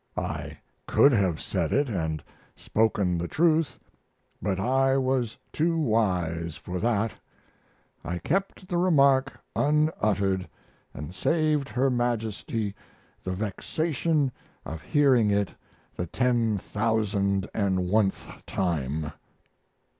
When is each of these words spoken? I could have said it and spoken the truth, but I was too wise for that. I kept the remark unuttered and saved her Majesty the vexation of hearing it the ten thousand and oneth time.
I 0.17 0.57
could 0.87 1.11
have 1.11 1.39
said 1.39 1.71
it 1.71 1.87
and 1.87 2.23
spoken 2.55 3.19
the 3.19 3.27
truth, 3.27 3.77
but 4.41 4.59
I 4.59 4.97
was 4.97 5.37
too 5.51 5.77
wise 5.77 6.55
for 6.55 6.79
that. 6.79 7.11
I 8.03 8.17
kept 8.17 8.67
the 8.67 8.79
remark 8.79 9.39
unuttered 9.55 10.49
and 10.91 11.13
saved 11.13 11.69
her 11.69 11.91
Majesty 11.91 12.73
the 13.23 13.35
vexation 13.35 14.31
of 14.65 14.81
hearing 14.81 15.29
it 15.29 15.53
the 15.95 16.07
ten 16.07 16.57
thousand 16.57 17.47
and 17.53 17.87
oneth 17.87 18.25
time. 18.47 19.11